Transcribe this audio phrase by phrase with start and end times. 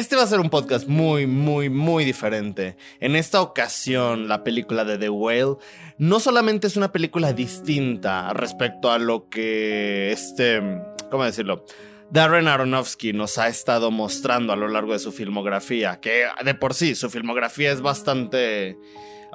[0.00, 2.76] este va a ser un podcast muy, muy, muy diferente.
[3.00, 5.56] En esta ocasión, la película de The Whale
[5.98, 10.62] no solamente es una película distinta respecto a lo que este,
[11.10, 11.66] ¿cómo decirlo?
[12.10, 16.72] Darren Aronofsky nos ha estado mostrando a lo largo de su filmografía, que de por
[16.72, 18.78] sí su filmografía es bastante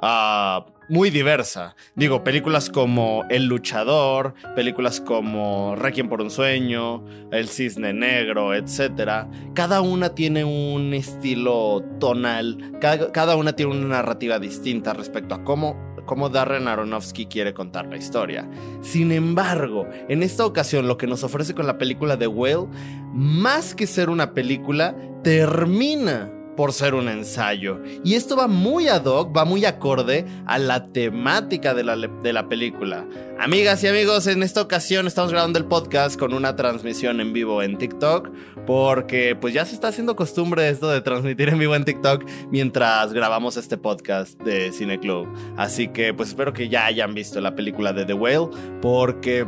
[0.00, 1.74] ah, muy diversa.
[1.94, 9.26] Digo, películas como El Luchador, películas como Requiem por un Sueño, El Cisne Negro, etc.
[9.54, 15.44] Cada una tiene un estilo tonal, cada, cada una tiene una narrativa distinta respecto a
[15.44, 18.48] cómo cómo Darren Aronofsky quiere contar la historia.
[18.80, 22.68] Sin embargo, en esta ocasión lo que nos ofrece con la película The Whale,
[23.12, 27.80] más que ser una película, termina por ser un ensayo.
[28.02, 32.32] Y esto va muy ad hoc, va muy acorde a la temática de la, de
[32.32, 33.06] la, película.
[33.38, 37.62] Amigas y amigos, en esta ocasión estamos grabando el podcast con una transmisión en vivo
[37.62, 38.30] en TikTok,
[38.66, 43.12] porque pues ya se está haciendo costumbre esto de transmitir en vivo en TikTok mientras
[43.12, 45.28] grabamos este podcast de Cine Club.
[45.56, 48.48] Así que pues espero que ya hayan visto la película de The Whale,
[48.80, 49.46] porque...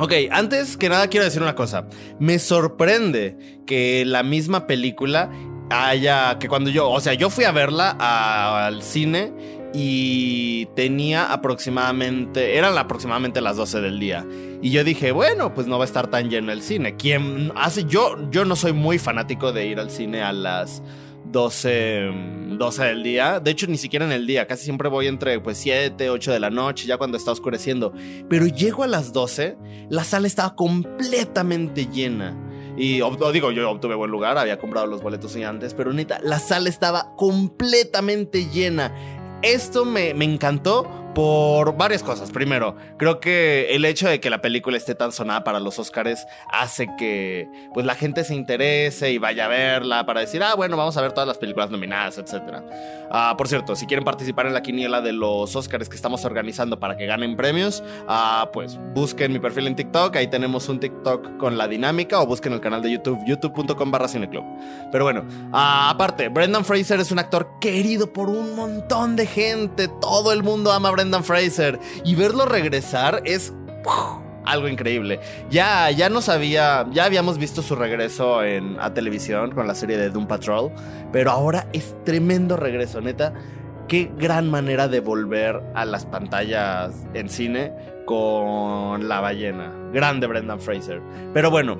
[0.00, 1.88] Ok, antes que nada quiero decir una cosa.
[2.20, 5.28] Me sorprende que la misma película
[5.70, 7.96] haya, que cuando yo, o sea, yo fui a verla
[8.66, 9.32] al cine
[9.74, 14.26] y tenía aproximadamente, eran aproximadamente las 12 del día.
[14.62, 16.96] Y yo dije, bueno, pues no va a estar tan lleno el cine.
[16.96, 17.84] ¿Quién hace?
[17.84, 20.82] Yo, yo no soy muy fanático de ir al cine a las
[21.30, 22.10] 12,
[22.58, 23.40] 12 del día.
[23.40, 24.46] De hecho, ni siquiera en el día.
[24.46, 27.92] Casi siempre voy entre pues 7, 8 de la noche, ya cuando está oscureciendo.
[28.28, 29.56] Pero llego a las 12,
[29.90, 32.36] la sala estaba completamente llena.
[32.78, 33.00] Y
[33.32, 37.16] digo, yo obtuve buen lugar, había comprado los boletos antes, pero neta, la sala estaba
[37.16, 38.94] completamente llena.
[39.42, 42.30] Esto me, me encantó por varias cosas.
[42.30, 46.26] Primero, creo que el hecho de que la película esté tan sonada para los Oscars
[46.52, 50.76] hace que pues la gente se interese y vaya a verla para decir, ah, bueno,
[50.76, 52.62] vamos a ver todas las películas nominadas, etc.
[53.10, 56.78] Ah, por cierto, si quieren participar en la quiniela de los Oscars que estamos organizando
[56.78, 61.36] para que ganen premios, ah, pues busquen mi perfil en TikTok, ahí tenemos un TikTok
[61.36, 64.44] con la dinámica o busquen el canal de YouTube, youtube.com barra cineclub.
[64.92, 69.88] Pero bueno, ah, aparte, Brendan Fraser es un actor querido por un montón de gente,
[70.00, 73.52] todo el mundo ama a Brendan Fraser y verlo regresar es
[74.44, 75.20] algo increíble.
[75.50, 79.98] Ya, ya no sabía, ya habíamos visto su regreso en, a televisión con la serie
[79.98, 80.72] de Doom Patrol,
[81.12, 83.34] pero ahora es tremendo regreso, neta.
[83.88, 87.72] Qué gran manera de volver a las pantallas en cine
[88.04, 89.72] con la ballena.
[89.92, 91.00] Grande Brendan Fraser.
[91.32, 91.78] Pero bueno,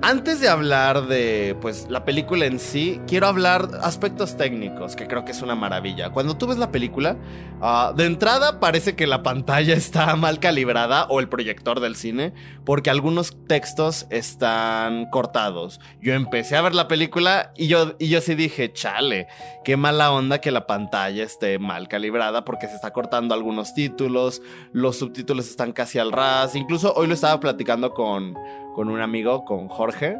[0.00, 5.24] antes de hablar de pues la película en sí, quiero hablar aspectos técnicos, que creo
[5.24, 6.10] que es una maravilla.
[6.10, 7.16] Cuando tú ves la película,
[7.60, 12.32] uh, de entrada parece que la pantalla está mal calibrada o el proyector del cine,
[12.64, 15.80] porque algunos textos están cortados.
[16.00, 19.26] Yo empecé a ver la película y yo, y yo sí dije, chale,
[19.64, 24.42] qué mala onda que la pantalla esté mal calibrada porque se está cortando algunos títulos,
[24.72, 26.54] los subtítulos están casi al ras.
[26.54, 28.34] Incluso hoy lo estaba platicando con
[28.78, 30.18] con un amigo, con Jorge,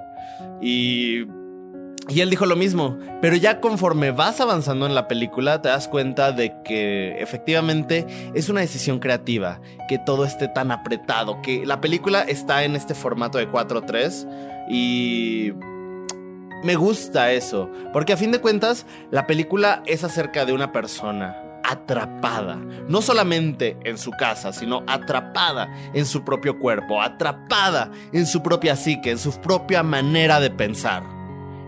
[0.61, 1.21] y,
[2.09, 5.87] y él dijo lo mismo, pero ya conforme vas avanzando en la película te das
[5.87, 8.05] cuenta de que efectivamente
[8.35, 12.97] es una decisión creativa, que todo esté tan apretado, que la película está en este
[12.97, 15.53] formato de 4-3 y
[16.65, 21.48] me gusta eso, porque a fin de cuentas la película es acerca de una persona
[21.69, 22.57] atrapada,
[22.89, 28.75] no solamente en su casa, sino atrapada en su propio cuerpo, atrapada en su propia
[28.75, 31.18] psique, en su propia manera de pensar.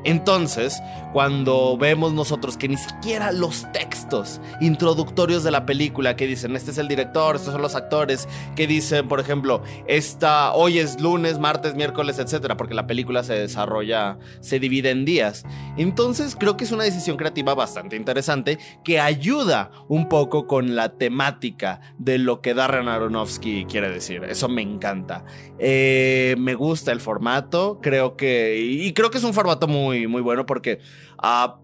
[0.04, 6.56] Entonces, cuando vemos nosotros que ni siquiera los textos introductorios de la película que dicen,
[6.56, 11.00] este es el director, estos son los actores, que dicen, por ejemplo, esta, hoy es
[11.00, 15.44] lunes, martes, miércoles, etcétera, porque la película se desarrolla, se divide en días.
[15.76, 20.90] Entonces, creo que es una decisión creativa bastante interesante que ayuda un poco con la
[20.90, 24.24] temática de lo que Darren Aronofsky quiere decir.
[24.24, 25.24] Eso me encanta.
[25.58, 30.22] Eh, me gusta el formato, creo que, y creo que es un formato muy muy,
[30.22, 30.80] bueno porque
[31.18, 31.58] ah,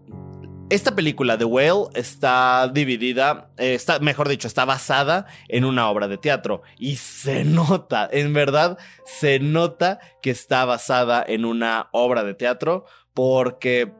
[0.69, 6.07] esta película, The Whale, está dividida, eh, está, mejor dicho, está basada en una obra
[6.07, 6.61] de teatro.
[6.77, 12.85] Y se nota, en verdad, se nota que está basada en una obra de teatro
[13.13, 13.93] porque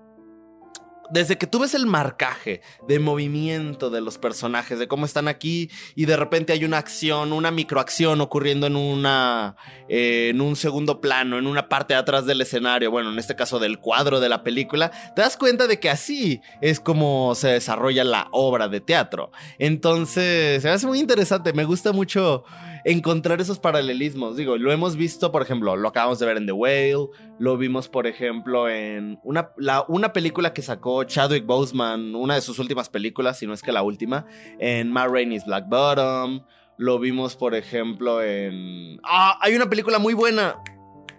[1.09, 5.69] desde que tú ves el marcaje de movimiento de los personajes, de cómo están aquí
[5.95, 9.55] y de repente hay una acción, una microacción ocurriendo en una,
[9.89, 13.35] eh, en un segundo plano, en una parte de atrás del escenario, bueno, en este
[13.35, 17.49] caso del cuadro de la película, te das cuenta de que así es como se
[17.49, 19.31] desarrolla la obra de teatro.
[19.59, 22.43] Entonces, se me hace muy interesante, me gusta mucho
[22.83, 24.35] encontrar esos paralelismos.
[24.35, 27.09] Digo, lo hemos visto, por ejemplo, lo acabamos de ver en The Whale,
[27.39, 29.51] lo vimos, por ejemplo, en una,
[29.87, 33.71] una película que sacó Chadwick Boseman, una de sus últimas películas, si no es que
[33.71, 34.25] la última,
[34.59, 36.41] en Ma Rainey's Black Bottom.
[36.79, 38.99] Lo vimos, por ejemplo, en...
[39.03, 40.57] Ah, hay una película muy buena.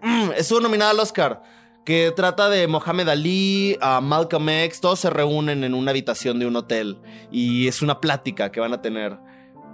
[0.03, 1.43] Mm, estuvo nominada al Oscar
[1.89, 6.45] que trata de Mohamed Ali, a Malcolm X, todos se reúnen en una habitación de
[6.45, 6.99] un hotel
[7.33, 9.19] y es una plática que van a tener.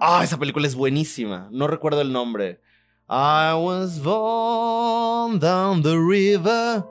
[0.00, 2.60] Ah, esa película es buenísima, no recuerdo el nombre.
[3.08, 6.84] I was born down the river.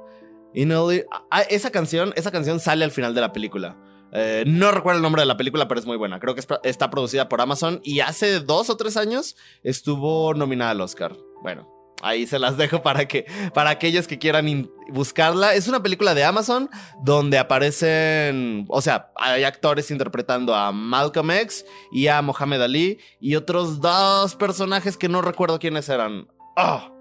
[1.31, 3.77] Ah, esa canción, esa canción sale al final de la película.
[4.11, 6.19] Eh, no recuerdo el nombre de la película, pero es muy buena.
[6.19, 10.81] Creo que está producida por Amazon y hace dos o tres años estuvo nominada al
[10.81, 11.15] Oscar.
[11.41, 11.67] Bueno,
[12.03, 15.53] Ahí se las dejo para que para aquellos que quieran buscarla.
[15.55, 16.69] Es una película de Amazon
[17.01, 23.35] donde aparecen, o sea, hay actores interpretando a Malcolm X y a Mohamed Ali y
[23.35, 26.27] otros dos personajes que no recuerdo quiénes eran.
[26.57, 26.93] Oh,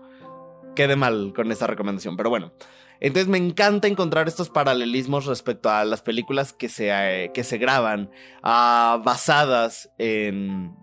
[0.76, 2.52] quedé mal con esta recomendación, pero bueno.
[3.00, 7.58] Entonces me encanta encontrar estos paralelismos respecto a las películas que se, eh, que se
[7.58, 8.12] graban
[8.44, 10.76] ah, basadas en,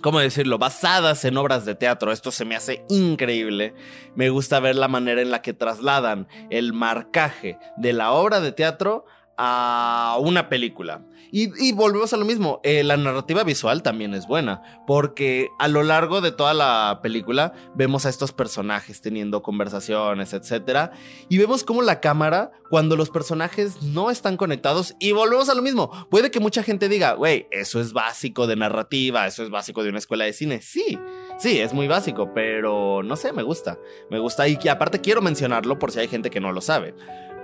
[0.00, 2.12] ¿cómo decirlo?, basadas en obras de teatro.
[2.12, 3.74] Esto se me hace increíble.
[4.14, 8.52] Me gusta ver la manera en la que trasladan el marcaje de la obra de
[8.52, 9.04] teatro
[9.42, 11.02] a una película.
[11.32, 15.84] Y, volvemos a lo mismo, eh, la narrativa visual también es buena, porque a lo
[15.84, 20.90] largo de toda la película vemos a estos personajes teniendo conversaciones, etc.
[21.28, 25.62] Y vemos cómo la cámara, cuando los personajes no están conectados, y volvemos a lo
[25.62, 29.84] mismo, puede que mucha gente diga, güey, eso es básico de narrativa, eso es básico
[29.84, 30.60] de una escuela de cine.
[30.60, 30.98] Sí,
[31.38, 33.78] sí, es muy básico, pero no sé, me gusta,
[34.10, 36.94] me gusta y aparte quiero mencionarlo por si hay gente que no lo sabe.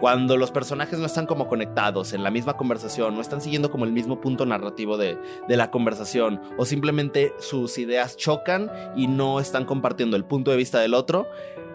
[0.01, 3.85] Cuando los personajes no están como conectados en la misma conversación, no están siguiendo como
[3.85, 9.65] el mismo punto narrativo de, la conversación, o simplemente sus ideas chocan y no están
[9.65, 11.27] compartiendo el punto de vista del otro,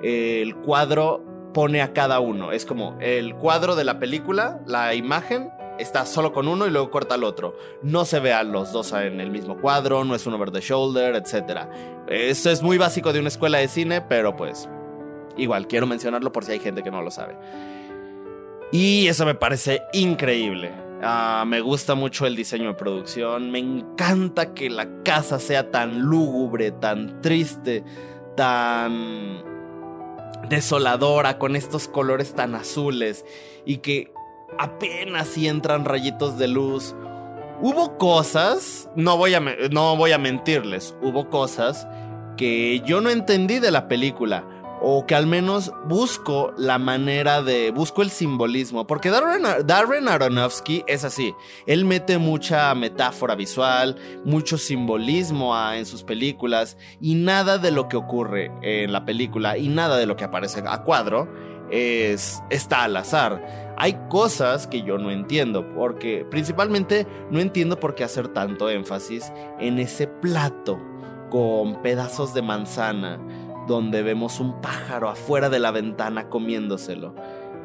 [0.03, 1.23] el cuadro
[1.53, 2.51] pone a cada uno.
[2.51, 6.91] Es como el cuadro de la película, la imagen, está solo con uno y luego
[6.91, 7.55] corta al otro.
[7.81, 10.61] No se ve a los dos en el mismo cuadro, no es un over the
[10.61, 11.67] shoulder, etc.
[12.07, 14.69] Eso es muy básico de una escuela de cine, pero pues
[15.37, 17.35] igual quiero mencionarlo por si hay gente que no lo sabe.
[18.71, 20.71] Y eso me parece increíble.
[21.03, 23.51] Ah, me gusta mucho el diseño de producción.
[23.51, 27.83] Me encanta que la casa sea tan lúgubre, tan triste,
[28.35, 29.43] tan
[30.47, 33.25] desoladora, con estos colores tan azules
[33.65, 34.13] y que
[34.57, 36.95] apenas si entran rayitos de luz.
[37.61, 41.87] Hubo cosas, no voy, a, no voy a mentirles, hubo cosas
[42.37, 44.45] que yo no entendí de la película
[44.81, 51.03] o que al menos busco la manera de, busco el simbolismo, porque Darren, Aronofsky es
[51.03, 51.35] así,
[51.67, 53.95] él mete mucha metáfora visual,
[54.25, 59.69] mucho simbolismo en sus películas y nada de lo que ocurre en la película y
[59.69, 61.31] nada de lo que aparece a cuadro
[61.69, 63.73] es, está al azar.
[63.77, 69.31] Hay cosas que yo no entiendo, porque principalmente no entiendo por qué hacer tanto énfasis
[69.59, 70.79] en ese plato
[71.29, 73.19] con pedazos de manzana
[73.67, 77.15] donde vemos un pájaro afuera de la ventana comiéndoselo.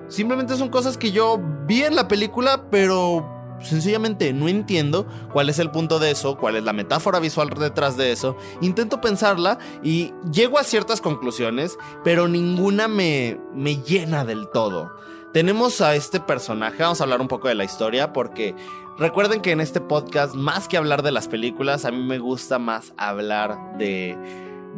[0.09, 3.27] Simplemente son cosas que yo vi en la película, pero
[3.61, 7.97] sencillamente no entiendo cuál es el punto de eso, cuál es la metáfora visual detrás
[7.97, 8.37] de eso.
[8.61, 14.93] Intento pensarla y llego a ciertas conclusiones, pero ninguna me, me llena del todo.
[15.33, 18.55] Tenemos a este personaje, vamos a hablar un poco de la historia, porque
[18.97, 22.59] recuerden que en este podcast, más que hablar de las películas, a mí me gusta
[22.59, 24.17] más hablar de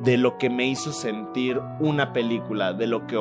[0.02, 3.16] de lo que me hizo sentir una película, de lo que...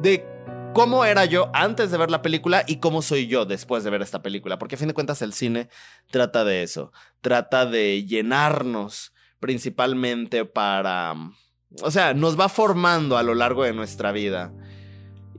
[0.00, 0.26] de
[0.74, 4.02] cómo era yo antes de ver la película y cómo soy yo después de ver
[4.02, 5.68] esta película, porque a fin de cuentas el cine
[6.10, 11.14] trata de eso, trata de llenarnos principalmente para...
[11.82, 14.52] O sea, nos va formando a lo largo de nuestra vida.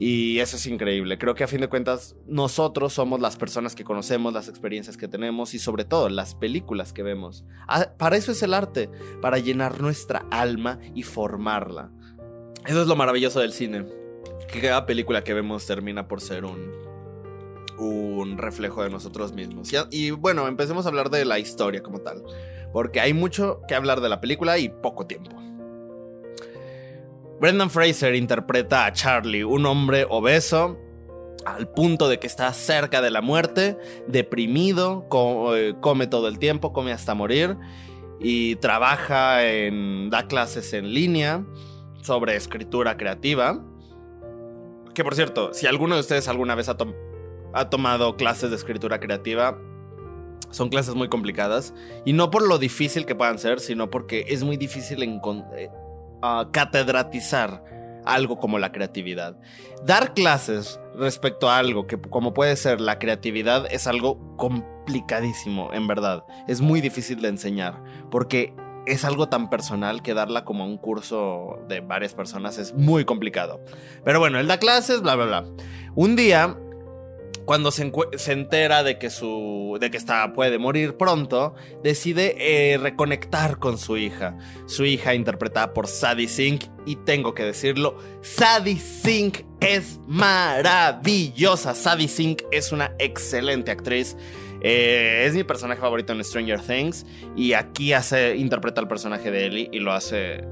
[0.01, 1.17] Y eso es increíble.
[1.17, 5.09] Creo que a fin de cuentas nosotros somos las personas que conocemos, las experiencias que
[5.09, 7.43] tenemos y sobre todo las películas que vemos.
[7.67, 8.89] Ah, para eso es el arte,
[9.21, 11.91] para llenar nuestra alma y formarla.
[12.65, 13.85] Eso es lo maravilloso del cine.
[14.49, 16.71] Que cada película que vemos termina por ser un,
[17.77, 19.69] un reflejo de nosotros mismos.
[19.91, 22.23] y bueno, empecemos a hablar de la historia como tal.
[22.71, 25.48] Porque hay mucho que hablar de la película y poco tiempo.
[27.39, 30.77] Brendan Fraser interpreta a Charlie, un hombre obeso,
[31.45, 33.77] al punto de que está cerca de la muerte,
[34.07, 35.07] deprimido,
[35.55, 37.55] eh, come todo el tiempo, come hasta morir
[38.19, 41.45] y trabaja en da clases en línea
[42.01, 43.63] sobre escritura creativa.
[44.93, 49.57] Que por cierto, si alguno de ustedes alguna vez ha, tomado clases de escritura creativa,
[50.51, 51.75] Son clases muy complicadas.
[52.05, 55.21] Y no por lo difícil que puedan ser, sino porque es muy difícil en,
[56.51, 57.63] catedratizar
[58.05, 59.37] algo como la creatividad.
[59.85, 65.87] Dar clases respecto a algo que como puede ser la creatividad es algo complicadísimo, en
[65.87, 66.23] verdad.
[66.47, 68.53] Es muy difícil de enseñar porque
[68.85, 73.63] es algo tan personal que darla como un curso de varias personas es muy complicado.
[74.03, 75.45] Pero bueno, él da clases, bla, bla, bla.
[75.95, 76.57] Un día
[77.49, 77.91] cuando se,
[78.27, 83.97] entera de que su de que está puede morir pronto, decide eh, reconectar con su
[83.97, 84.37] hija.
[84.67, 91.73] Su hija interpretada por Sadie Sink y tengo que decirlo, Sadie Sink es maravillosa.
[91.73, 94.15] Sadie Sink es una excelente actriz.
[94.61, 97.03] Eh, es mi personaje favorito en Stranger Things
[97.35, 100.43] y aquí hace interpreta el personaje de Ellie y lo hace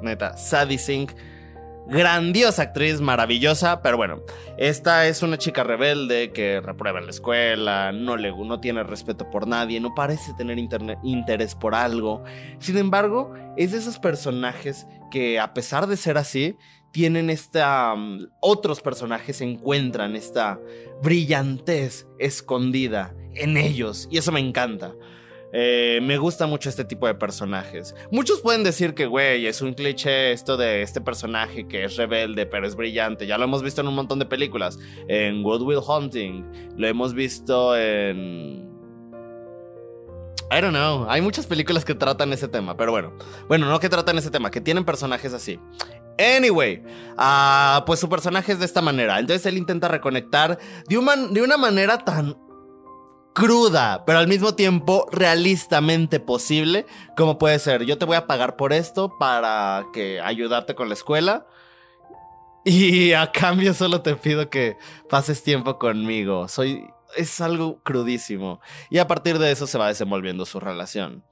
[0.00, 0.36] neta.
[0.36, 1.10] Sadie Sink
[1.86, 4.22] grandiosa actriz, maravillosa, pero bueno,
[4.56, 9.30] esta es una chica rebelde que reprueba en la escuela, no, le, no tiene respeto
[9.30, 12.24] por nadie, no parece tener interés por algo.
[12.58, 16.56] Sin embargo, es de esos personajes que a pesar de ser así,
[16.94, 17.94] tienen esta...
[17.96, 20.60] Mm, otros personajes encuentran esta
[21.02, 24.94] brillantez escondida en ellos y eso me encanta.
[25.56, 27.94] Eh, me gusta mucho este tipo de personajes.
[28.10, 32.44] Muchos pueden decir que, güey, es un cliché esto de este personaje que es rebelde,
[32.44, 33.28] pero es brillante.
[33.28, 34.80] Ya lo hemos visto en un montón de películas.
[35.06, 36.44] En Good Will Hunting.
[36.76, 38.68] Lo hemos visto en...
[40.50, 41.06] I don't know.
[41.08, 43.12] Hay muchas películas que tratan ese tema, pero bueno.
[43.46, 45.60] Bueno, no que tratan ese tema, que tienen personajes así.
[46.18, 46.82] Anyway,
[47.16, 49.20] uh, pues su personaje es de esta manera.
[49.20, 50.58] Entonces él intenta reconectar
[50.88, 50.96] de,
[51.30, 52.43] de una manera tan
[53.34, 56.86] cruda, pero al mismo tiempo realistamente posible,
[57.16, 60.94] como puede ser, yo te voy a pagar por esto para que ayudarte con la
[60.94, 61.46] escuela
[62.64, 64.78] y a cambio solo te pido que
[65.10, 66.48] pases tiempo conmigo.
[66.48, 66.86] Soy
[67.16, 68.60] es algo crudísimo
[68.90, 71.24] y a partir de eso se va desenvolviendo su relación.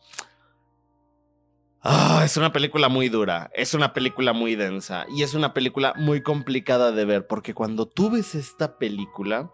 [1.84, 5.94] Ah, es una película muy dura, es una película muy densa y es una película
[5.96, 9.50] muy complicada de ver porque cuando tú ves esta película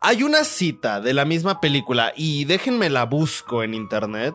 [0.00, 4.34] hay una cita de la misma película y déjenme la busco en internet.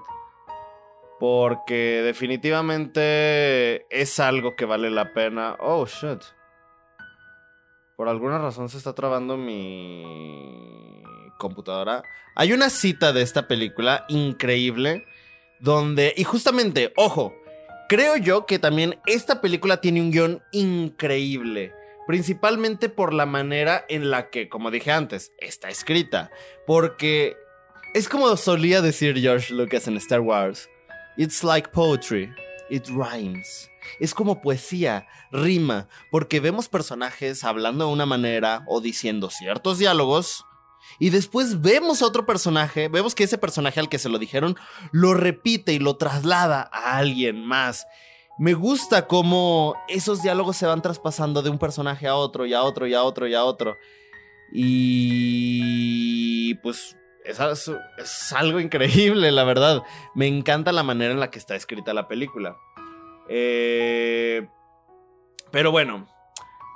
[1.20, 5.56] Porque definitivamente es algo que vale la pena.
[5.60, 6.22] Oh, shit.
[7.96, 11.02] Por alguna razón se está trabando mi
[11.40, 12.04] computadora.
[12.36, 15.06] Hay una cita de esta película increíble.
[15.62, 16.14] Donde...
[16.16, 17.34] Y justamente, ojo.
[17.88, 21.74] Creo yo que también esta película tiene un guion increíble
[22.08, 26.32] principalmente por la manera en la que, como dije antes, está escrita.
[26.66, 27.36] Porque
[27.94, 30.70] es como solía decir George Lucas en Star Wars.
[31.18, 32.34] It's like poetry.
[32.70, 33.70] It rhymes.
[34.00, 40.44] Es como poesía, rima, porque vemos personajes hablando de una manera o diciendo ciertos diálogos,
[41.00, 44.56] y después vemos a otro personaje, vemos que ese personaje al que se lo dijeron
[44.92, 47.86] lo repite y lo traslada a alguien más.
[48.38, 52.64] Me gusta cómo esos diálogos se van traspasando de un personaje a otro y a
[52.64, 53.78] otro y a otro y a otro.
[54.52, 59.84] Y pues es, es, algo increíble, la verdad.
[60.14, 62.58] Me encanta la manera en la que está escrita la película.
[63.30, 64.48] Eh,
[65.52, 66.08] pero bueno,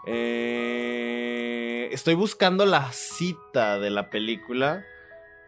[0.08, 4.84] eh, estoy buscando la cita de la película.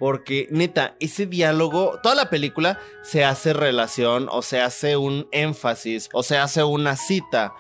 [0.02, 6.10] Porque, neta, ese diálogo, toda la película se hace relación o se hace un énfasis
[6.12, 7.54] o se hace una cita,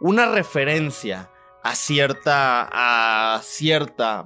[0.00, 1.30] una referencia
[1.62, 4.24] a cierta, a cierta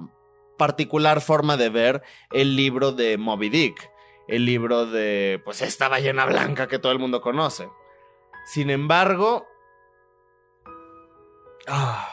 [0.57, 3.91] particular forma de ver el libro de Moby Dick.
[4.27, 7.69] El libro de, pues, esta ballena blanca que todo el mundo conoce.
[8.47, 9.45] Sin embargo,
[11.67, 12.09] ah,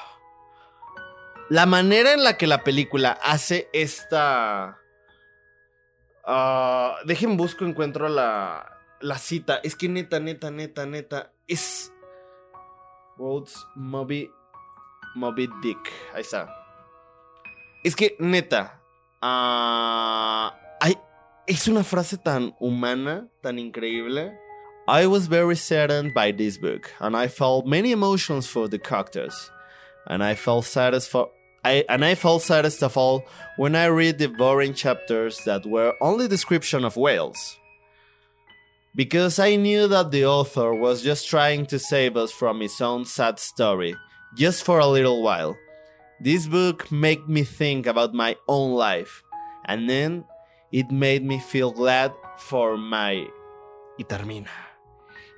[1.48, 4.81] la manera en la que la película hace esta
[6.24, 8.66] Uh, dejen busco, encuentro la,
[9.00, 9.60] la cita.
[9.62, 11.32] Es que neta, neta, neta, neta.
[11.48, 11.92] Es.
[13.18, 14.30] World's Moby.
[15.14, 15.92] Moby Dick.
[16.14, 16.48] Ahí está.
[17.84, 18.80] Es que neta.
[19.22, 20.50] Uh,
[20.80, 20.96] hay,
[21.46, 24.32] es una frase tan humana, tan increíble.
[24.88, 29.50] I was very saddened by this book, and I felt many emotions for the characters.
[30.06, 31.28] And I felt satisfied
[31.64, 33.24] I, and I felt saddest of all
[33.56, 37.56] when I read the boring chapters that were only description of whales.
[38.94, 43.04] Because I knew that the author was just trying to save us from his own
[43.04, 43.94] sad story,
[44.34, 45.56] just for a little while.
[46.20, 49.22] This book made me think about my own life,
[49.64, 50.24] and then
[50.72, 53.26] it made me feel glad for my...
[53.98, 54.50] Y termina.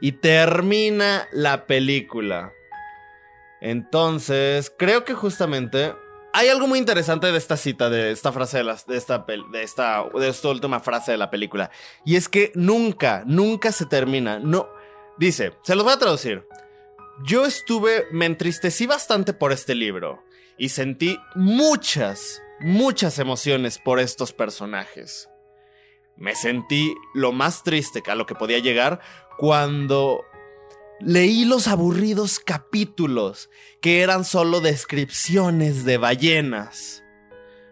[0.00, 2.50] Y termina la película.
[3.61, 5.95] Entonces, creo que justamente
[6.37, 10.03] hay algo muy interesante de esta cita, de esta frase de, esta
[10.49, 11.71] última frase de la película.
[12.05, 14.41] Y es que nunca, nunca se termina.
[14.41, 14.69] No.
[15.17, 16.45] Dice, se los voy a traducir.
[17.23, 20.25] Yo estuve, me entristecí bastante por este libro
[20.59, 25.29] y sentí muchas, muchas emociones por estos personajes.
[26.17, 29.00] Me sentí lo más triste a lo que podía llegar
[29.38, 30.25] cuando
[31.04, 37.04] leí los aburridos capítulos que eran solo descripciones de ballenas.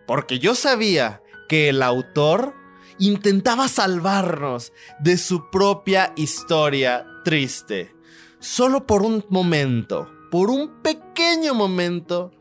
[0.06, 2.54] Porque yo sabía que el autor
[2.98, 7.94] intentaba salvarnos de su propia historia triste.
[8.38, 12.32] Solo por un momento, por un pequeño momento,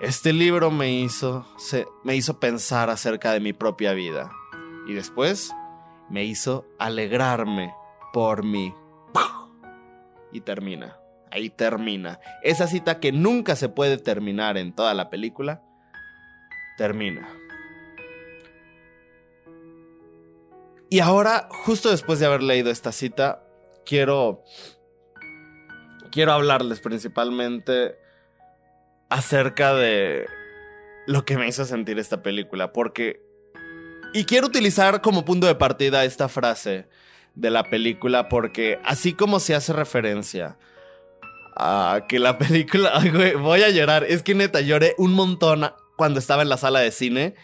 [0.00, 1.46] este libro me hizo,
[2.04, 4.30] me hizo pensar acerca de mi propia vida.
[4.86, 5.52] Y después
[6.10, 7.72] me hizo alegrarme
[8.12, 8.74] por mí.
[10.32, 10.98] Y termina.
[11.30, 12.20] Ahí termina.
[12.42, 15.62] Esa cita que nunca se puede terminar en toda la película,
[16.78, 17.28] termina.
[20.88, 23.42] Y ahora, justo después de haber leído esta cita,
[23.84, 24.44] quiero
[26.16, 27.98] quiero hablarles principalmente
[29.10, 30.26] acerca de
[31.06, 33.20] lo que me hizo sentir esta película, porque...
[34.14, 36.88] Y quiero utilizar como punto de partida esta frase
[37.36, 40.58] de la película, porque así como se hace referencia
[41.54, 43.00] a que la película...
[43.38, 46.90] voy a llorar, es que neta lloré un montón cuando estaba en la sala de
[46.90, 47.34] cine,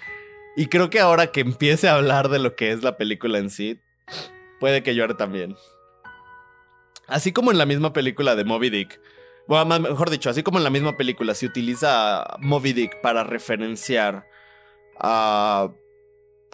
[0.57, 3.51] y creo que ahora que empiece a hablar de lo que es la película en
[3.51, 3.81] sí,
[4.61, 5.57] puede que llore también.
[7.07, 9.01] Así como en la misma película de Moby Dick,
[9.47, 14.27] bueno, mejor dicho, así como en la misma película se utiliza Moby Dick para referenciar
[14.99, 15.71] a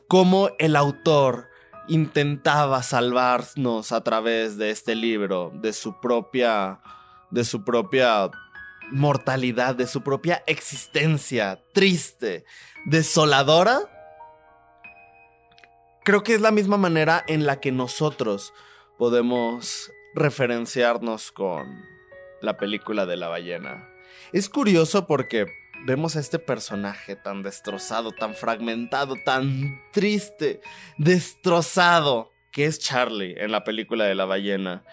[0.08, 1.47] cómo el autor
[1.88, 6.80] intentaba salvarnos a través de este libro, de su propia,
[7.30, 8.30] de su propia
[8.90, 12.44] mortalidad, de su propia existencia triste,
[12.86, 13.80] desoladora.
[16.04, 18.52] Creo que es la misma manera en la que nosotros
[18.98, 21.84] podemos referenciarnos con
[22.40, 23.88] la película de la ballena.
[24.32, 25.46] Es curioso porque
[25.84, 30.60] vemos a este personaje tan destrozado, tan fragmentado, tan triste,
[30.96, 34.84] destrozado, que es Charlie en la película de la ballena.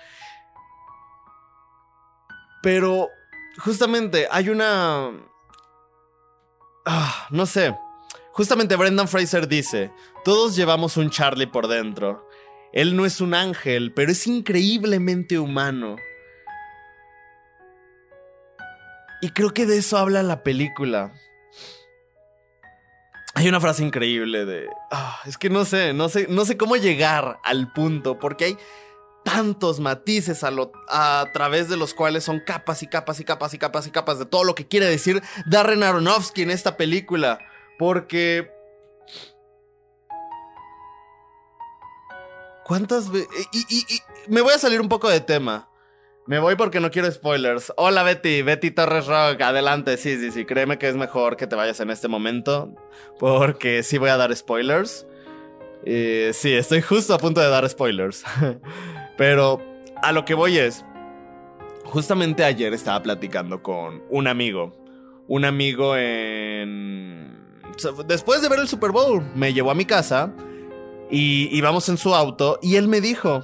[2.62, 3.10] Pero
[3.60, 5.12] justamente hay una...
[6.86, 7.76] Ah, no sé.
[8.32, 9.92] Justamente Brendan Fraser dice,
[10.24, 12.28] todos llevamos un Charlie por dentro.
[12.74, 15.96] Él no es un ángel, pero es increíblemente humano.
[19.26, 21.12] Y creo que de eso habla la película.
[23.34, 24.68] Hay una frase increíble de.
[24.92, 28.58] Ah, es que no sé, no sé, no sé cómo llegar al punto, porque hay
[29.24, 30.52] tantos matices a,
[30.90, 34.20] a través de los cuales son capas y capas y capas y capas y capas
[34.20, 37.40] de todo lo que quiere decir Darren Aronofsky en esta película.
[37.80, 38.52] Porque.
[42.64, 43.28] ¿Cuántas veces.?
[43.52, 45.68] y me voy a salir un poco de tema.
[46.28, 47.72] Me voy porque no quiero spoilers.
[47.78, 49.96] Hola Betty, Betty Torres Rock, adelante.
[49.98, 52.74] Sí, sí, sí, créeme que es mejor que te vayas en este momento
[53.20, 55.06] porque sí voy a dar spoilers.
[55.86, 58.24] Y sí, estoy justo a punto de dar spoilers.
[59.18, 59.62] Pero
[60.02, 60.84] a lo que voy es,
[61.84, 64.76] justamente ayer estaba platicando con un amigo.
[65.28, 67.40] Un amigo en...
[68.08, 70.34] Después de ver el Super Bowl, me llevó a mi casa
[71.12, 73.44] y íbamos en su auto y él me dijo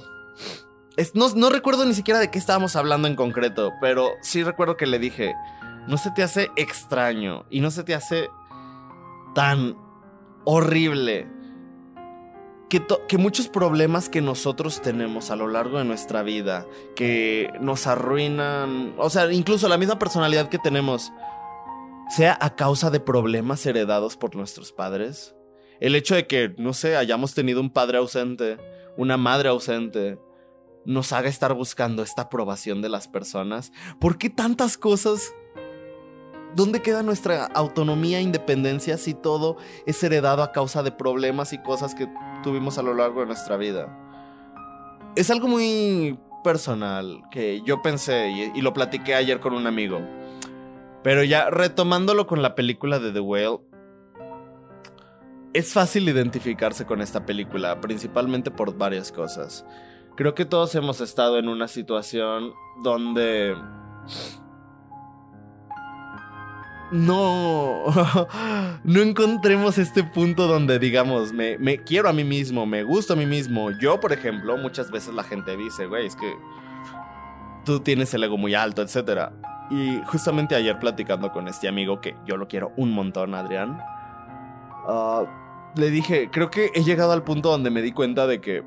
[1.14, 4.98] no, recuerdo ni siquiera de qué estábamos hablando en concreto, pero sí recuerdo que le
[4.98, 5.34] dije,
[5.86, 8.28] no se te hace extraño y no se te hace
[9.34, 9.76] tan
[10.44, 11.28] horrible
[12.68, 17.86] que, que, muchos problemas que nosotros tenemos a lo largo de nuestra vida, que nos
[17.86, 21.12] arruinan, o sea, incluso la misma personalidad que tenemos,
[22.08, 25.34] sea a causa de problemas heredados por nuestros padres.
[25.80, 28.58] El hecho de que, no sé, hayamos tenido un padre ausente,
[28.96, 30.18] una madre ausente,
[30.84, 33.72] nos haga estar buscando esta aprobación de las personas?
[34.00, 35.34] ¿Por qué tantas cosas?
[36.54, 41.58] ¿Dónde queda nuestra autonomía e independencia si todo es heredado a causa de problemas y
[41.62, 42.08] cosas que
[42.42, 43.98] tuvimos a lo largo de nuestra vida?
[45.16, 50.00] Es algo muy personal que yo pensé y, lo platiqué ayer con un amigo.
[51.02, 53.60] Pero ya retomándolo con la película de The Whale,
[55.52, 59.64] es fácil identificarse con esta película, principalmente por varias cosas.
[60.16, 63.56] Creo que todos hemos estado en una situación donde
[66.92, 67.84] no,
[68.84, 73.24] no encontremos este punto donde digamos, me, quiero a mí mismo, me gusto a mí
[73.24, 73.70] mismo.
[73.80, 76.30] Yo, por ejemplo, muchas veces la gente dice, güey, es que
[77.64, 79.30] tú tienes el ego muy alto, etc.
[79.70, 83.78] Y justamente ayer platicando con este amigo, que yo lo quiero un montón, Adrián,
[84.86, 85.24] ah,
[85.74, 88.62] le dije, creo que he llegado al punto donde me di cuenta de que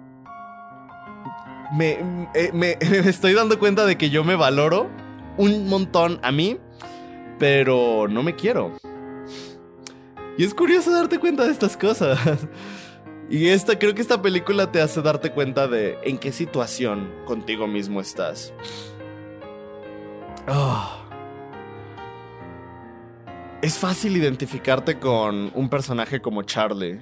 [1.71, 4.89] me, eh, me, estoy dando cuenta de que yo me valoro
[5.38, 6.58] un montón a mí,
[7.39, 8.78] pero no me quiero.
[10.38, 12.19] Y es curioso darte cuenta de estas cosas.
[13.28, 17.65] Y esta, creo que esta película te hace darte cuenta de en qué situación contigo
[17.65, 18.54] mismo estás.
[20.47, 21.01] Ah.
[23.63, 26.99] Es fácil identificarte con un personaje como Charlie,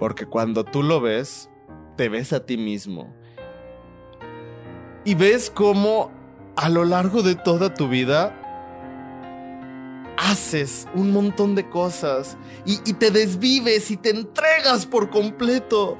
[0.00, 1.48] porque cuando tú lo ves,
[1.96, 3.14] te ves a ti mismo.
[5.04, 6.10] Y ves cómo
[6.56, 8.40] a lo largo de toda tu vida
[10.16, 15.98] haces un montón de cosas y, te desvives y te entregas por completo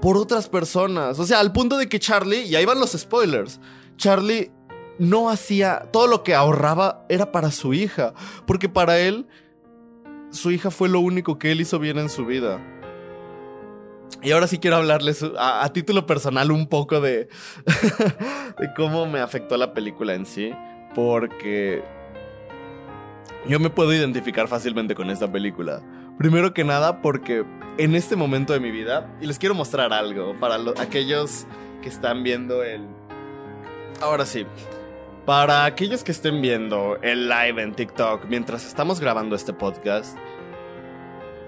[0.00, 1.18] por otras personas.
[1.18, 3.60] O sea, al punto de que Charlie, y ahí van los spoilers,
[3.96, 4.50] Charlie
[4.98, 8.12] no hacía, todo lo que ahorraba era para su hija,
[8.46, 9.26] porque para él,
[10.30, 12.60] su hija fue lo único que él hizo bien en su vida.
[14.22, 17.28] Y ahora sí quiero hablarles a, título personal un poco de,
[18.58, 20.52] de cómo me afectó la película en sí,
[20.94, 21.82] porque
[23.46, 25.80] yo me puedo identificar fácilmente con esta película.
[26.18, 27.44] Primero que nada porque
[27.78, 31.46] en este momento de mi vida, y les quiero mostrar algo para aquellos
[31.82, 32.86] que están viendo el...
[34.02, 34.46] Ahora sí,
[35.24, 40.18] para aquellos que estén viendo el live en TikTok mientras estamos grabando este podcast,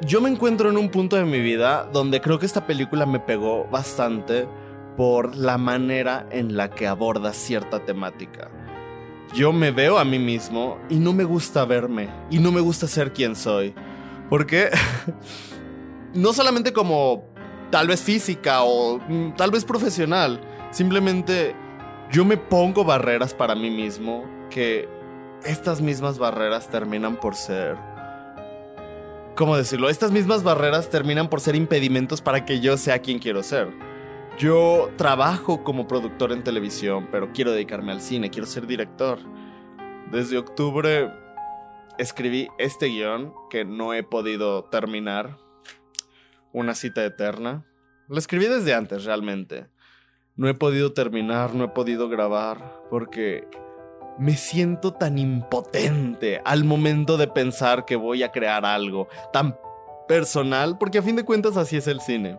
[0.06, 3.20] yo me encuentro en un punto de mi vida donde creo que esta película me
[3.20, 4.46] pegó bastante
[4.96, 8.50] por la manera en la que aborda cierta temática
[9.34, 12.86] yo me veo a mí mismo y no me gusta verme y no me gusta
[12.86, 13.74] ser quien soy.
[14.28, 14.70] Porque
[16.14, 17.24] no solamente como
[17.70, 21.54] tal vez física o mm, tal vez profesional, simplemente
[22.10, 24.88] yo me pongo barreras para mí mismo que
[25.44, 27.91] estas mismas barreras terminan por ser...
[29.34, 29.88] ¿Cómo decirlo?
[29.88, 33.72] Estas mismas barreras terminan por ser impedimentos para que yo sea quien quiero ser.
[34.38, 39.18] Yo trabajo como productor en televisión, pero quiero dedicarme al cine, quiero ser director.
[40.10, 41.10] Desde octubre
[41.96, 45.38] escribí este guion que no he podido terminar.
[46.52, 47.64] Una cita eterna.
[48.08, 49.66] Lo escribí desde antes, realmente.
[50.36, 53.48] No he podido terminar, no he podido grabar, porque
[54.22, 59.58] me siento tan impotente al momento de pensar que voy a crear algo tan
[60.06, 62.38] personal, porque a fin de cuentas así es el cine.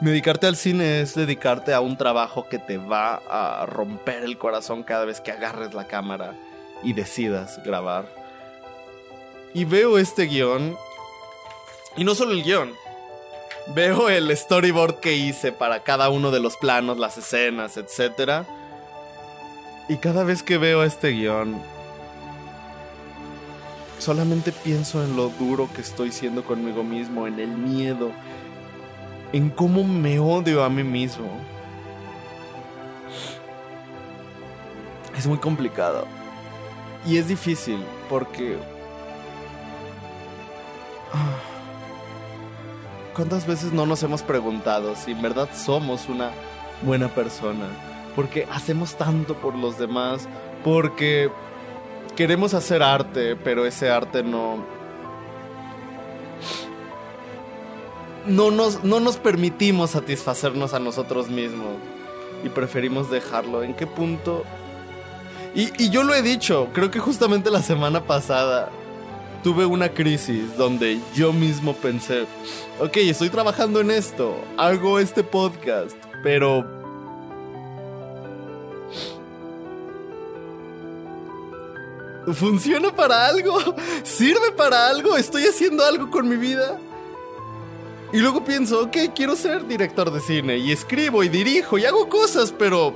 [0.00, 4.82] Dedicarte al cine es dedicarte a un trabajo que te va a romper el corazón
[4.82, 6.34] cada vez que agarres la cámara
[6.82, 8.06] y decidas grabar.
[9.52, 10.74] Y veo este guion,
[11.98, 12.72] y no solo el guion,
[13.74, 18.46] veo el storyboard que hice para cada uno de los planos, las escenas, etc.
[19.88, 21.56] Y cada vez que veo este guion,
[23.98, 28.10] solamente pienso en lo duro que estoy siendo conmigo mismo, en el miedo
[29.32, 31.28] en cómo me odio a mí mismo.
[35.16, 36.06] Es muy complicado.
[37.06, 38.56] Y es difícil porque...
[43.14, 46.30] ¿Cuántas veces no nos hemos preguntado si en verdad somos una
[46.82, 47.66] buena persona?
[48.16, 50.26] Porque hacemos tanto por los demás,
[50.64, 51.30] porque
[52.16, 54.64] queremos hacer arte, pero ese arte no,
[58.26, 61.76] no nos, no nos permitimos satisfacernos a nosotros mismos
[62.42, 63.62] y preferimos dejarlo.
[63.62, 64.44] ¿En qué punto?
[65.54, 68.70] Y, y, yo lo he dicho, creo que justamente la semana pasada
[69.42, 72.26] tuve una crisis donde yo mismo pensé,
[72.78, 76.75] ok, estoy trabajando en esto, hago este podcast, pero...
[82.34, 83.58] ¿Funciona para algo?
[84.02, 85.16] ¿Sirve para algo?
[85.16, 86.78] ¿Estoy haciendo algo con mi vida?
[88.12, 92.08] Y luego pienso, ok, quiero ser director de cine y escribo y dirijo y hago
[92.08, 92.94] cosas, pero...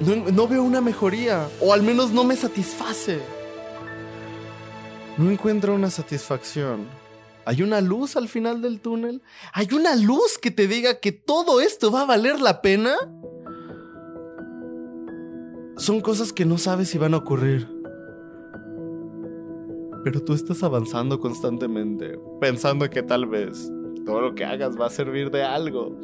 [0.00, 3.20] No, veo una mejoría, o al menos no me satisface.
[5.16, 6.88] No encuentro una satisfacción.
[7.44, 9.22] ¿Hay una luz al final del túnel?
[9.52, 12.96] ¿Hay una luz que te diga que todo esto va a valer la pena?
[15.82, 17.66] Son cosas que no sabes si van a ocurrir.
[20.04, 23.68] Pero tú estás avanzando constantemente, pensando que tal vez
[24.06, 25.98] todo lo que hagas va a servir de algo.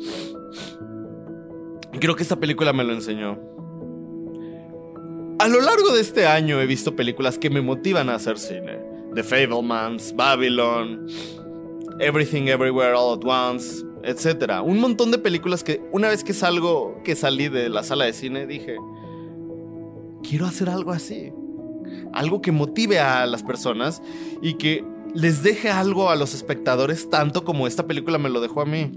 [2.01, 3.39] Creo que esta película me lo enseñó.
[5.39, 8.81] A lo largo de este año he visto películas que me motivan a hacer cine.
[9.15, 11.07] The Fablemans, Babylon,
[12.01, 14.61] Everything Everywhere All at Once, etcétera.
[14.61, 18.13] Un montón de películas que una vez que salgo, que salí de la sala de
[18.13, 18.77] cine, dije,
[20.23, 21.33] quiero hacer algo así.
[22.13, 24.03] Algo que motive a las personas
[24.43, 28.61] y que les deje algo a los espectadores tanto como esta película me lo dejó
[28.61, 28.93] a mí.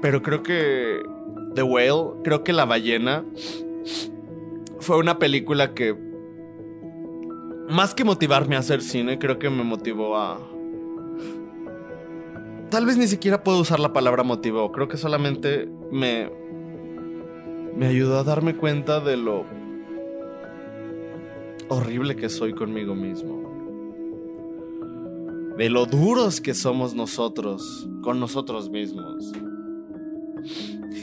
[0.00, 1.00] Pero creo que
[1.54, 3.24] The Whale, creo que La ballena
[4.80, 5.96] fue una película que
[7.68, 10.38] más que motivarme a hacer cine, creo que me motivó a
[12.72, 16.30] Tal vez ni siquiera puedo usar la palabra motivó, creo que solamente me
[17.76, 19.44] me ayudó a darme cuenta de lo
[21.68, 23.42] horrible que soy conmigo mismo.
[25.56, 29.32] De lo duros que somos nosotros con nosotros mismos.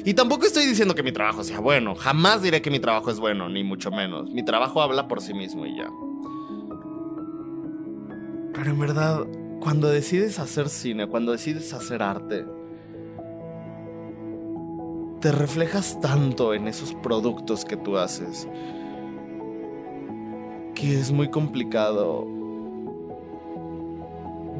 [0.05, 1.95] Y tampoco estoy diciendo que mi trabajo sea bueno.
[1.95, 4.31] Jamás diré que mi trabajo es bueno, ni mucho menos.
[4.31, 5.89] Mi trabajo habla por sí mismo y ya.
[8.53, 9.25] Pero en verdad,
[9.59, 12.45] cuando decides hacer cine, cuando decides hacer arte,
[15.19, 18.47] te reflejas tanto en esos productos que tú haces
[20.79, 22.25] que es muy complicado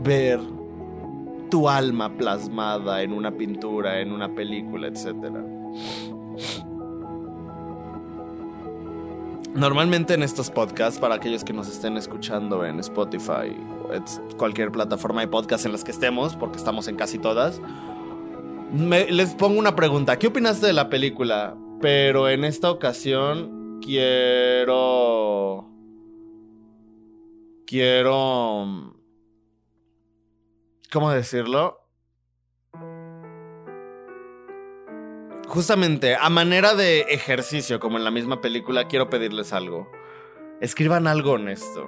[0.03, 0.41] ver
[1.49, 5.15] tu alma plasmada en una pintura, en una película, etc.
[9.55, 13.55] Normalmente en estos podcasts, para aquellos que nos estén escuchando en Spotify,
[14.37, 17.61] cualquier plataforma de podcast en las que estemos, porque estamos en casi todas,
[18.73, 20.19] les pongo una pregunta.
[20.19, 21.55] ¿Qué opinaste de la película?
[21.81, 25.69] Pero en esta ocasión quiero
[27.69, 28.95] quiero...
[30.91, 31.77] ¿Cómo decirlo?
[35.47, 39.87] Justamente, a manera de ejercicio, como en la misma película, quiero pedirles algo.
[40.61, 41.87] Escriban algo honesto.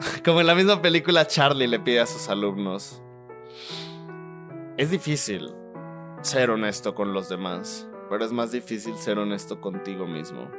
[0.24, 3.02] Como en la misma película, Charlie le pide a sus alumnos.
[4.80, 5.54] Es difícil
[6.22, 10.50] ser honesto con los demás, pero es más difícil ser honesto contigo mismo.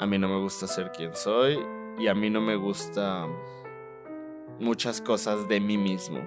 [0.00, 1.58] A mí no me gusta ser quien soy
[1.98, 3.26] y a mí no me gusta
[4.58, 6.26] muchas cosas de mí mismo.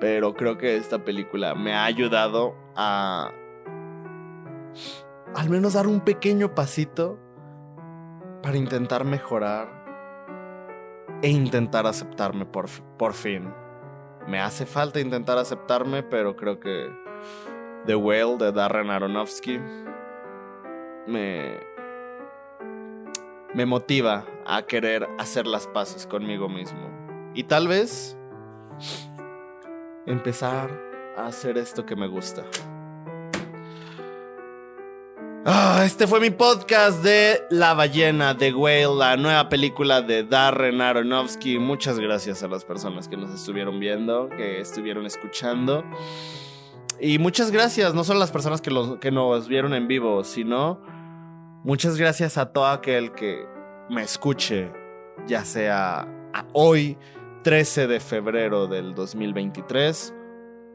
[0.00, 3.32] Pero creo que esta película me ha ayudado a
[5.34, 7.18] al menos dar un pequeño pasito
[8.42, 9.66] para intentar mejorar
[11.22, 12.66] e intentar aceptarme por,
[12.98, 13.50] por fin.
[14.28, 16.92] Me hace falta intentar aceptarme, pero creo que
[17.86, 19.58] The Whale de Darren Aronofsky
[21.06, 21.58] me,
[23.54, 26.90] me motiva a querer hacer las paces conmigo mismo.
[27.34, 28.18] Y tal vez
[30.04, 30.78] empezar
[31.16, 32.44] a hacer esto que me gusta.
[35.44, 40.80] Ah, este fue mi podcast de La ballena de Whale, la nueva película de Darren
[40.80, 41.58] Aronofsky.
[41.58, 45.84] Muchas gracias a las personas que nos estuvieron viendo, que estuvieron escuchando.
[47.00, 48.70] Y muchas gracias, no solo a las personas que,
[49.00, 50.82] que nos vieron en vivo, sino
[51.64, 53.44] Muchas gracias a todo aquel que
[53.90, 54.70] me escuche,
[55.26, 56.08] ya sea
[56.52, 56.96] hoy,
[57.42, 60.14] 13 de febrero del 2023,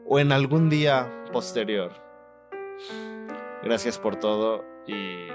[0.06, 1.90] o en algún día posterior.
[3.64, 5.28] Gracias por todo y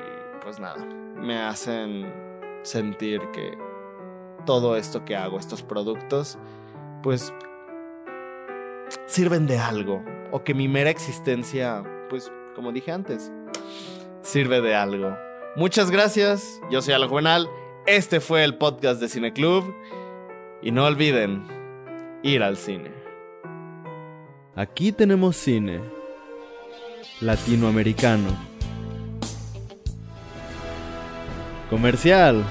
[0.43, 2.13] pues nada, me hacen
[2.61, 3.57] sentir que
[4.45, 6.37] todo esto que hago, estos productos,
[7.01, 7.33] pues
[9.07, 13.31] sirven de algo o que mi mera existencia, pues como dije antes,
[14.21, 15.17] sirve de algo.
[15.55, 17.49] Muchas gracias, yo soy Alo Juvenal,
[17.87, 19.73] este fue el podcast de Cine Club
[20.61, 21.43] y no olviden
[22.21, 22.91] ir al cine.
[24.55, 25.81] Aquí tenemos cine
[27.21, 28.35] latinoamericano.
[31.69, 32.43] Comercial.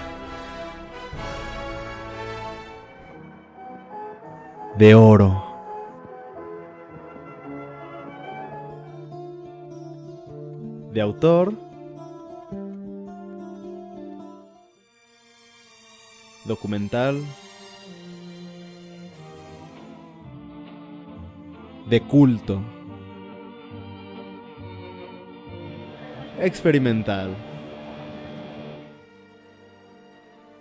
[4.77, 5.45] De oro.
[10.93, 11.69] De autor
[16.49, 17.23] documental,
[21.89, 22.61] de culto,
[26.41, 27.35] experimental.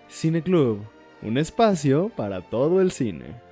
[0.07, 0.81] Cine Club,
[1.21, 3.46] un espacio para todo el cine.